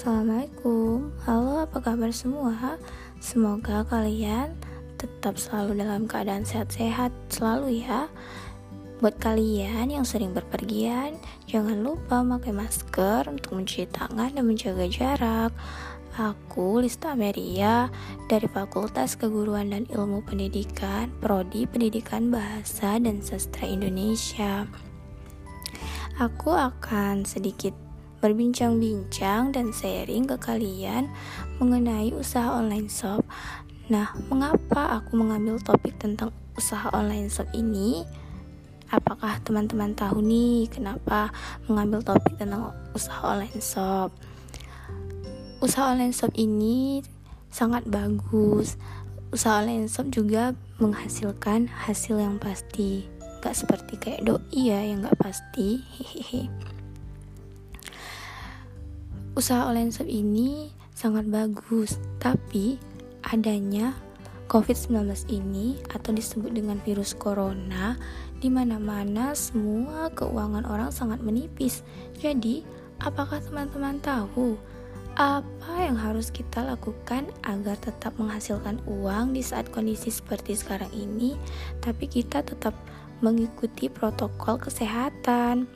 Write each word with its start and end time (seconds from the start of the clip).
Assalamualaikum. 0.00 1.12
Halo 1.28 1.68
apa 1.68 1.76
kabar 1.76 2.08
semua? 2.08 2.80
Semoga 3.20 3.84
kalian 3.84 4.56
tetap 4.96 5.36
selalu 5.36 5.84
dalam 5.84 6.08
keadaan 6.08 6.40
sehat-sehat 6.40 7.12
selalu 7.28 7.84
ya. 7.84 8.08
Buat 9.04 9.20
kalian 9.20 9.92
yang 9.92 10.08
sering 10.08 10.32
berpergian 10.32 11.20
Jangan 11.44 11.84
lupa 11.84 12.24
pakai 12.24 12.48
masker 12.48 13.28
untuk 13.28 13.60
mencuci 13.60 13.92
tangan 13.92 14.32
dan 14.32 14.40
menjaga 14.48 14.88
jarak. 14.88 15.52
Aku 16.16 16.80
Lista 16.80 17.12
Ameria 17.12 17.92
dari 18.24 18.48
Fakultas 18.48 19.20
Keguruan 19.20 19.68
dan 19.68 19.84
Ilmu 19.84 20.24
Pendidikan 20.24 21.12
Prodi 21.20 21.68
Pendidikan 21.68 22.32
Bahasa 22.32 22.96
dan 22.96 23.20
Sastra 23.20 23.68
Indonesia. 23.68 24.64
Aku 26.16 26.56
akan 26.56 27.28
sedikit 27.28 27.89
berbincang-bincang 28.20 29.52
dan 29.52 29.72
sharing 29.72 30.28
ke 30.28 30.36
kalian 30.36 31.08
mengenai 31.58 32.12
usaha 32.12 32.60
online 32.60 32.88
shop. 32.88 33.24
Nah, 33.90 34.14
mengapa 34.30 35.02
aku 35.02 35.18
mengambil 35.18 35.58
topik 35.58 35.98
tentang 35.98 36.30
usaha 36.54 36.86
online 36.94 37.26
shop 37.26 37.48
ini? 37.56 38.06
Apakah 38.90 39.40
teman-teman 39.42 39.96
tahu 39.96 40.22
nih 40.22 40.70
kenapa 40.70 41.34
mengambil 41.66 42.04
topik 42.04 42.38
tentang 42.38 42.70
usaha 42.94 43.34
online 43.34 43.58
shop? 43.58 44.14
Usaha 45.58 45.90
online 45.90 46.14
shop 46.14 46.30
ini 46.38 47.02
sangat 47.50 47.82
bagus. 47.90 48.78
Usaha 49.34 49.62
online 49.62 49.90
shop 49.90 50.10
juga 50.10 50.54
menghasilkan 50.78 51.70
hasil 51.70 52.18
yang 52.18 52.38
pasti. 52.38 53.06
Gak 53.40 53.56
seperti 53.56 53.94
kayak 53.96 54.26
doi 54.26 54.58
ya 54.58 54.82
yang 54.84 55.06
gak 55.06 55.18
pasti. 55.18 55.80
Hehehe. 55.98 56.50
Usaha 59.38 59.70
online 59.70 59.94
shop 59.94 60.10
ini 60.10 60.74
sangat 60.90 61.30
bagus, 61.30 62.02
tapi 62.18 62.82
adanya 63.22 63.94
COVID-19 64.50 65.06
ini 65.30 65.78
atau 65.94 66.10
disebut 66.10 66.50
dengan 66.50 66.82
virus 66.82 67.14
corona 67.14 67.94
di 68.42 68.50
mana-mana 68.50 69.30
semua 69.38 70.10
keuangan 70.10 70.66
orang 70.66 70.90
sangat 70.90 71.22
menipis. 71.22 71.86
Jadi, 72.18 72.66
apakah 72.98 73.38
teman-teman 73.38 74.02
tahu 74.02 74.58
apa 75.14 75.74
yang 75.78 75.94
harus 75.94 76.34
kita 76.34 76.66
lakukan 76.66 77.30
agar 77.46 77.78
tetap 77.78 78.14
menghasilkan 78.18 78.82
uang 78.90 79.38
di 79.38 79.46
saat 79.46 79.70
kondisi 79.70 80.10
seperti 80.10 80.58
sekarang 80.58 80.90
ini, 80.90 81.38
tapi 81.78 82.10
kita 82.10 82.42
tetap 82.42 82.74
mengikuti 83.22 83.86
protokol 83.86 84.58
kesehatan? 84.58 85.70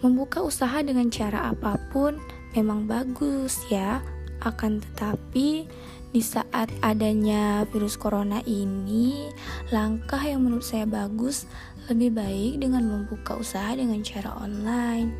Membuka 0.00 0.40
usaha 0.40 0.80
dengan 0.80 1.12
cara 1.12 1.52
apa 1.52 1.76
pun 1.92 2.16
memang 2.56 2.88
bagus 2.88 3.60
ya, 3.68 4.00
akan 4.40 4.80
tetapi 4.80 5.68
di 6.10 6.22
saat 6.24 6.72
adanya 6.82 7.62
virus 7.70 7.94
corona 7.94 8.42
ini, 8.48 9.30
langkah 9.70 10.18
yang 10.18 10.42
menurut 10.42 10.66
saya 10.66 10.82
bagus 10.88 11.46
lebih 11.86 12.16
baik 12.18 12.64
dengan 12.64 12.82
membuka 12.82 13.38
usaha 13.38 13.70
dengan 13.76 14.02
cara 14.02 14.34
online. 14.42 15.14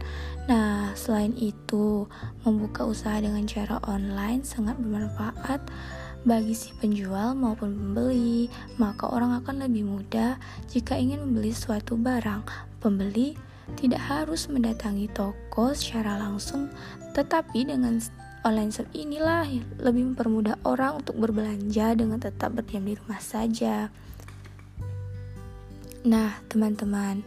Nah, 0.50 0.90
selain 0.98 1.36
itu, 1.38 2.10
membuka 2.42 2.82
usaha 2.82 3.22
dengan 3.22 3.46
cara 3.46 3.78
online 3.86 4.42
sangat 4.42 4.80
bermanfaat 4.82 5.62
bagi 6.26 6.52
si 6.52 6.74
penjual 6.82 7.38
maupun 7.38 7.72
pembeli, 7.72 8.50
maka 8.76 9.08
orang 9.08 9.40
akan 9.40 9.62
lebih 9.64 9.86
mudah 9.86 10.36
jika 10.68 10.98
ingin 10.98 11.22
membeli 11.22 11.54
suatu 11.54 11.94
barang. 11.94 12.44
Pembeli 12.82 13.49
tidak 13.78 14.02
harus 14.02 14.50
mendatangi 14.50 15.08
toko 15.10 15.72
secara 15.72 16.18
langsung, 16.18 16.68
tetapi 17.14 17.66
dengan 17.68 18.00
online 18.44 18.72
shop 18.72 18.88
inilah 18.96 19.44
lebih 19.80 20.12
mempermudah 20.12 20.56
orang 20.64 21.04
untuk 21.04 21.20
berbelanja 21.20 21.92
dengan 21.92 22.16
tetap 22.20 22.56
berdiam 22.56 22.84
di 22.84 22.96
rumah 22.96 23.20
saja. 23.20 23.92
Nah, 26.00 26.32
teman-teman, 26.48 27.20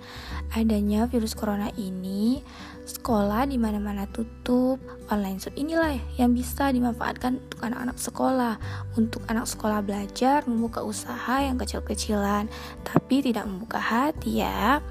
adanya 0.50 1.06
virus 1.06 1.38
corona 1.38 1.70
ini, 1.78 2.42
sekolah 2.90 3.46
di 3.46 3.62
mana-mana 3.62 4.10
tutup, 4.10 4.82
online 5.14 5.38
shop 5.38 5.54
inilah 5.54 5.94
yang 6.18 6.34
bisa 6.34 6.74
dimanfaatkan 6.74 7.38
untuk 7.38 7.62
anak-anak 7.62 7.98
sekolah. 8.02 8.56
Untuk 8.98 9.22
anak 9.30 9.46
sekolah 9.46 9.86
belajar 9.86 10.42
membuka 10.50 10.82
usaha 10.82 11.46
yang 11.46 11.62
kecil-kecilan, 11.62 12.50
tapi 12.82 13.22
tidak 13.22 13.46
membuka 13.46 13.78
hati 13.78 14.42
ya. 14.42 14.82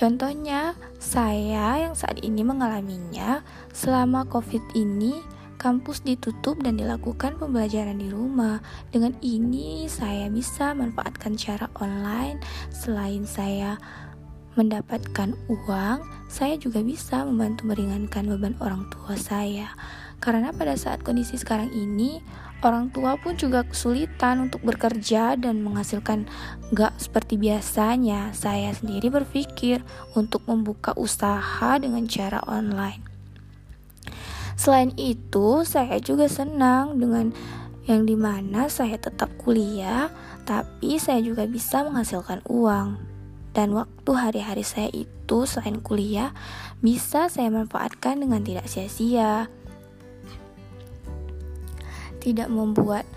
Contohnya, 0.00 0.72
saya 0.96 1.76
yang 1.76 1.92
saat 1.92 2.24
ini 2.24 2.40
mengalaminya 2.40 3.44
selama 3.76 4.24
COVID 4.32 4.72
ini 4.72 5.20
kampus 5.60 6.00
ditutup 6.00 6.56
dan 6.64 6.80
dilakukan 6.80 7.36
pembelajaran 7.36 8.00
di 8.00 8.08
rumah. 8.08 8.64
Dengan 8.88 9.12
ini, 9.20 9.84
saya 9.92 10.32
bisa 10.32 10.72
manfaatkan 10.72 11.36
cara 11.36 11.68
online. 11.76 12.40
Selain 12.72 13.28
saya 13.28 13.76
mendapatkan 14.60 15.32
uang, 15.48 15.98
saya 16.28 16.60
juga 16.60 16.84
bisa 16.84 17.24
membantu 17.24 17.64
meringankan 17.72 18.28
beban 18.28 18.54
orang 18.60 18.84
tua 18.92 19.16
saya. 19.16 19.72
Karena 20.20 20.52
pada 20.52 20.76
saat 20.76 21.00
kondisi 21.00 21.40
sekarang 21.40 21.72
ini, 21.72 22.20
orang 22.60 22.92
tua 22.92 23.16
pun 23.16 23.40
juga 23.40 23.64
kesulitan 23.64 24.44
untuk 24.44 24.60
bekerja 24.60 25.40
dan 25.40 25.64
menghasilkan 25.64 26.28
gak 26.76 26.92
seperti 27.00 27.40
biasanya. 27.40 28.36
Saya 28.36 28.76
sendiri 28.76 29.08
berpikir 29.08 29.80
untuk 30.12 30.44
membuka 30.44 30.92
usaha 31.00 31.80
dengan 31.80 32.04
cara 32.04 32.44
online. 32.44 33.00
Selain 34.60 34.92
itu, 35.00 35.64
saya 35.64 35.96
juga 36.04 36.28
senang 36.28 37.00
dengan 37.00 37.32
yang 37.88 38.04
di 38.04 38.12
mana 38.12 38.68
saya 38.68 39.00
tetap 39.00 39.32
kuliah, 39.40 40.12
tapi 40.44 41.00
saya 41.00 41.24
juga 41.24 41.48
bisa 41.48 41.80
menghasilkan 41.80 42.44
uang. 42.44 43.19
Dan 43.50 43.74
waktu 43.74 44.10
hari-hari 44.14 44.62
saya 44.62 44.88
itu 44.94 45.46
selain 45.46 45.82
kuliah, 45.82 46.30
bisa 46.78 47.26
saya 47.26 47.50
manfaatkan 47.50 48.22
dengan 48.22 48.46
tidak 48.46 48.70
sia-sia 48.70 49.50
tidak 52.20 52.52
membuat 52.52 53.08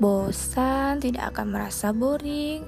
bosan, 0.00 0.98
tidak 0.98 1.36
akan 1.36 1.52
merasa 1.52 1.92
boring 1.92 2.64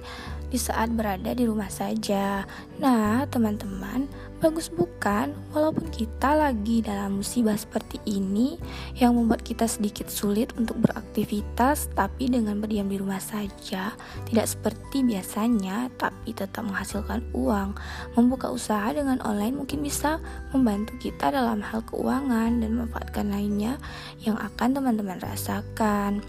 di 0.49 0.57
saat 0.61 0.93
berada 0.93 1.33
di 1.33 1.45
rumah 1.49 1.69
saja. 1.73 2.45
Nah, 2.81 3.25
teman-teman, 3.29 4.09
bagus 4.39 4.71
bukan? 4.71 5.35
Walaupun 5.51 5.91
kita 5.91 6.39
lagi 6.39 6.79
dalam 6.79 7.19
musibah 7.19 7.59
seperti 7.59 7.99
ini 8.07 8.55
yang 8.95 9.19
membuat 9.19 9.43
kita 9.43 9.67
sedikit 9.67 10.07
sulit 10.07 10.55
untuk 10.55 10.79
beraktivitas, 10.79 11.91
tapi 11.99 12.31
dengan 12.31 12.63
berdiam 12.63 12.87
di 12.87 13.03
rumah 13.03 13.19
saja, 13.19 13.93
tidak 14.31 14.47
seperti 14.47 15.03
biasanya, 15.03 15.91
tapi 15.99 16.31
tetap 16.31 16.63
menghasilkan 16.63 17.27
uang. 17.35 17.75
Membuka 18.15 18.55
usaha 18.55 18.87
dengan 18.95 19.19
online 19.27 19.59
mungkin 19.59 19.83
bisa 19.83 20.23
membantu 20.55 20.95
kita 21.03 21.35
dalam 21.35 21.59
hal 21.59 21.83
keuangan 21.91 22.63
dan 22.63 22.69
memanfaatkan 22.79 23.27
lainnya 23.35 23.83
yang 24.23 24.39
akan 24.39 24.79
teman-teman 24.79 25.19
rasakan. 25.19 26.23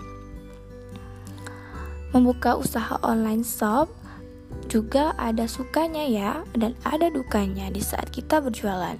Membuka 2.09 2.57
usaha 2.57 2.97
online 3.05 3.45
shop 3.45 3.98
juga 4.69 5.17
ada 5.17 5.49
sukanya 5.49 6.05
ya 6.05 6.31
dan 6.53 6.77
ada 6.85 7.09
dukanya 7.09 7.73
di 7.73 7.81
saat 7.81 8.13
kita 8.13 8.39
berjualan. 8.39 8.95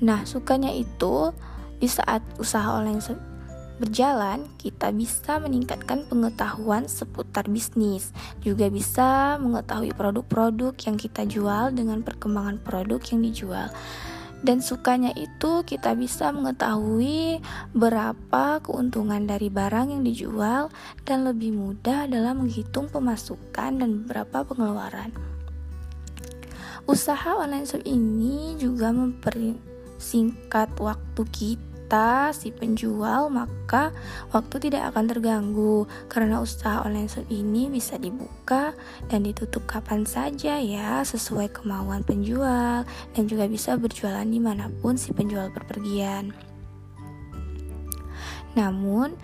Nah, 0.00 0.24
sukanya 0.24 0.72
itu 0.72 1.30
di 1.76 1.88
saat 1.88 2.24
usaha 2.40 2.80
online 2.80 3.00
berjalan, 3.80 4.44
kita 4.60 4.92
bisa 4.92 5.40
meningkatkan 5.40 6.04
pengetahuan 6.04 6.84
seputar 6.84 7.48
bisnis, 7.48 8.12
juga 8.44 8.68
bisa 8.68 9.40
mengetahui 9.40 9.96
produk-produk 9.96 10.76
yang 10.84 11.00
kita 11.00 11.24
jual 11.24 11.72
dengan 11.72 12.04
perkembangan 12.04 12.60
produk 12.60 13.00
yang 13.08 13.20
dijual. 13.24 13.72
Dan 14.40 14.64
sukanya 14.64 15.12
itu 15.14 15.62
kita 15.68 15.92
bisa 15.92 16.32
mengetahui 16.32 17.44
berapa 17.76 18.60
keuntungan 18.64 19.28
dari 19.28 19.52
barang 19.52 19.92
yang 19.92 20.02
dijual 20.02 20.72
dan 21.04 21.28
lebih 21.28 21.52
mudah 21.52 22.08
dalam 22.08 22.44
menghitung 22.44 22.88
pemasukan 22.88 23.70
dan 23.78 24.04
beberapa 24.04 24.44
pengeluaran. 24.44 25.12
Usaha 26.88 27.36
online 27.36 27.68
shop 27.68 27.84
ini 27.84 28.56
juga 28.56 28.90
mempersingkat 28.90 30.74
waktu 30.80 31.22
kita 31.30 31.69
kita 31.90 32.30
si 32.30 32.54
penjual 32.54 33.34
maka 33.34 33.90
waktu 34.30 34.70
tidak 34.70 34.94
akan 34.94 35.10
terganggu. 35.10 35.90
Karena 36.06 36.38
usaha 36.38 36.86
online 36.86 37.10
shop 37.10 37.26
ini 37.34 37.66
bisa 37.66 37.98
dibuka 37.98 38.78
dan 39.10 39.26
ditutup 39.26 39.66
kapan 39.66 40.06
saja 40.06 40.62
ya 40.62 41.02
sesuai 41.02 41.50
kemauan 41.50 42.06
penjual. 42.06 42.86
Dan 43.10 43.26
juga 43.26 43.50
bisa 43.50 43.74
berjualan 43.74 44.22
di 44.22 44.38
mana 44.38 44.70
pun 44.70 44.94
si 44.94 45.10
penjual 45.10 45.50
berpergian. 45.50 46.30
Namun 48.54 49.18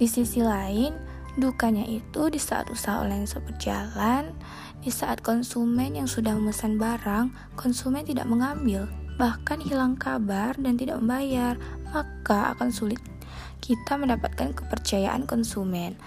di 0.00 0.08
sisi 0.08 0.40
lain 0.40 0.96
dukanya 1.36 1.84
itu 1.84 2.32
di 2.32 2.40
saat 2.40 2.72
usaha 2.72 3.04
online 3.04 3.28
shop 3.28 3.44
berjalan 3.44 4.32
di 4.80 4.88
saat 4.88 5.20
konsumen 5.20 6.00
yang 6.00 6.08
sudah 6.08 6.32
memesan 6.32 6.80
barang 6.80 7.28
konsumen 7.60 8.08
tidak 8.08 8.24
mengambil 8.24 8.88
bahkan 9.20 9.60
hilang 9.60 10.00
kabar 10.00 10.56
dan 10.56 10.80
tidak 10.80 10.96
membayar, 11.04 11.60
maka 11.92 12.56
akan 12.56 12.72
sulit 12.72 12.96
kita 13.60 14.00
mendapatkan 14.00 14.56
kepercayaan 14.56 15.28
konsumen. 15.28 16.00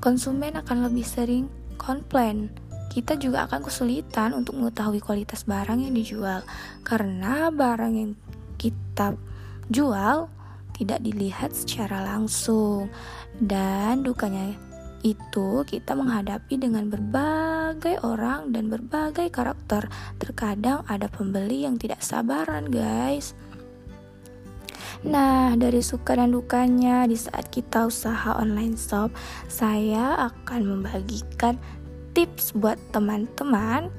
Konsumen 0.00 0.56
akan 0.56 0.88
lebih 0.88 1.04
sering 1.04 1.52
komplain. 1.76 2.48
Kita 2.88 3.20
juga 3.20 3.44
akan 3.44 3.60
kesulitan 3.60 4.32
untuk 4.32 4.56
mengetahui 4.56 5.04
kualitas 5.04 5.44
barang 5.44 5.84
yang 5.84 5.92
dijual 5.92 6.40
karena 6.88 7.52
barang 7.52 7.92
yang 7.92 8.16
kita 8.56 9.12
jual 9.68 10.32
tidak 10.74 11.04
dilihat 11.04 11.52
secara 11.52 12.00
langsung 12.02 12.88
dan 13.38 14.02
dukanya 14.02 14.56
itu 15.04 15.62
kita 15.68 15.92
menghadapi 15.92 16.56
dengan 16.56 16.88
berbagai 16.88 18.00
orang 18.00 18.56
dan 18.56 18.72
berbagai 18.72 19.28
karakter. 19.28 19.86
Terkadang 20.16 20.82
ada 20.88 21.06
pembeli 21.12 21.68
yang 21.68 21.76
tidak 21.76 22.00
sabaran, 22.00 22.72
guys. 22.72 23.36
Nah, 25.04 25.52
dari 25.60 25.84
suka 25.84 26.16
dan 26.16 26.32
dukanya 26.32 27.04
di 27.04 27.20
saat 27.20 27.52
kita 27.52 27.84
usaha 27.84 28.40
online 28.40 28.80
shop, 28.80 29.12
saya 29.52 30.16
akan 30.32 30.64
membagikan 30.64 31.60
tips 32.16 32.56
buat 32.56 32.80
teman-teman 32.88 33.92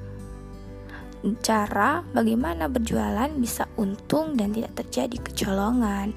cara 1.42 2.06
bagaimana 2.14 2.70
berjualan 2.70 3.30
bisa 3.38 3.66
untung 3.78 4.38
dan 4.38 4.54
tidak 4.54 4.78
terjadi 4.78 5.16
kecolongan. 5.30 6.14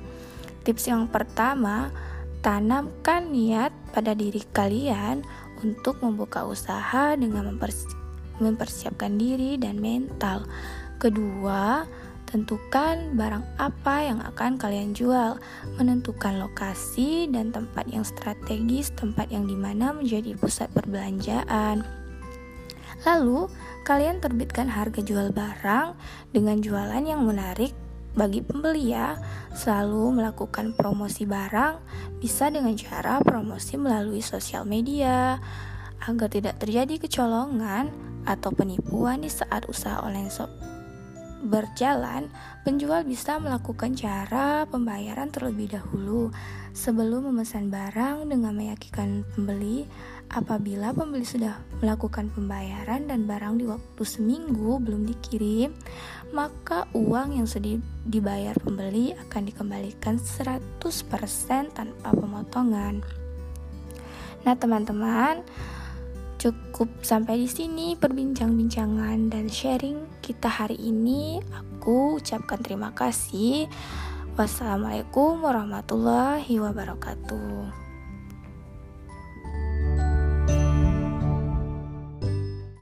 Tips 0.65 0.85
yang 0.91 1.09
pertama, 1.09 1.89
tanamkan 2.39 3.31
niat 3.31 3.71
pada 3.91 4.15
diri 4.15 4.43
kalian 4.55 5.23
untuk 5.59 5.99
membuka 5.99 6.47
usaha 6.47 7.15
dengan 7.19 7.51
mempersi 7.51 7.91
mempersiapkan 8.39 9.19
diri 9.19 9.59
dan 9.59 9.83
mental. 9.83 10.47
Kedua, 10.95 11.83
tentukan 12.29 13.17
barang 13.19 13.43
apa 13.59 13.95
yang 14.07 14.23
akan 14.23 14.55
kalian 14.55 14.95
jual, 14.95 15.35
menentukan 15.75 16.39
lokasi 16.39 17.27
dan 17.27 17.51
tempat 17.51 17.83
yang 17.91 18.07
strategis, 18.07 18.95
tempat 18.95 19.27
yang 19.27 19.43
di 19.43 19.59
mana 19.59 19.91
menjadi 19.91 20.39
pusat 20.39 20.71
perbelanjaan. 20.71 21.83
Lalu, 23.03 23.47
kalian 23.87 24.23
terbitkan 24.23 24.67
harga 24.71 24.99
jual 25.03 25.35
barang 25.35 25.95
dengan 26.35 26.59
jualan 26.59 27.03
yang 27.03 27.23
menarik 27.23 27.71
bagi 28.19 28.43
pembeli 28.43 28.91
ya, 28.91 29.15
selalu 29.55 30.19
melakukan 30.19 30.75
promosi 30.75 31.23
barang 31.23 31.79
bisa 32.19 32.51
dengan 32.51 32.75
cara 32.75 33.23
promosi 33.23 33.79
melalui 33.79 34.19
sosial 34.19 34.67
media. 34.67 35.39
Agar 36.03 36.27
tidak 36.27 36.59
terjadi 36.59 36.99
kecolongan 36.99 37.87
atau 38.27 38.51
penipuan 38.51 39.23
di 39.23 39.31
saat 39.31 39.63
usaha 39.71 40.03
online 40.03 40.27
shop 40.27 40.58
berjalan, 41.39 42.27
penjual 42.67 43.07
bisa 43.07 43.39
melakukan 43.39 43.95
cara 43.95 44.67
pembayaran 44.67 45.31
terlebih 45.31 45.71
dahulu 45.71 46.31
sebelum 46.75 47.31
memesan 47.31 47.71
barang 47.71 48.27
dengan 48.27 48.53
meyakinkan 48.55 49.23
pembeli 49.35 49.87
apabila 50.29 50.93
pembeli 50.93 51.25
sudah 51.25 51.57
melakukan 51.81 52.29
pembayaran 52.29 53.09
dan 53.09 53.25
barang 53.25 53.57
di 53.57 53.65
waktu 53.65 54.03
seminggu 54.05 54.77
belum 54.77 55.09
dikirim, 55.09 55.73
maka 56.29 56.85
uang 56.93 57.41
yang 57.41 57.47
sudah 57.49 57.81
dibayar 58.05 58.53
pembeli 58.61 59.17
akan 59.17 59.49
dikembalikan 59.49 60.21
100% 60.21 60.61
tanpa 61.73 62.09
pemotongan. 62.13 63.01
Nah, 64.45 64.55
teman-teman, 64.55 65.41
Cukup 66.39 66.87
sampai 67.03 67.43
di 67.43 67.51
sini 67.51 67.99
perbincang-bincangan 67.99 69.27
dan 69.27 69.51
sharing 69.51 70.23
kita 70.23 70.47
hari 70.47 70.79
ini. 70.79 71.43
Aku 71.51 72.15
ucapkan 72.15 72.63
terima 72.63 72.95
kasih. 72.95 73.67
Wassalamualaikum 74.39 75.43
warahmatullahi 75.43 76.55
wabarakatuh. 76.63 77.88